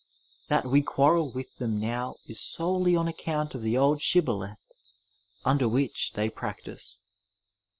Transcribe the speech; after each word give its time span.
That 0.47 0.65
we 0.65 0.81
quarrel 0.81 1.31
with 1.31 1.57
them 1.57 1.79
now 1.79 2.15
is 2.25 2.41
solely 2.41 2.95
on 2.95 3.07
account 3.07 3.53
of 3.53 3.61
the 3.61 3.77
old 3.77 4.01
Shibboleth 4.01 4.57
under 5.45 5.69
which 5.69 6.13
they 6.13 6.27
practise. 6.27 6.97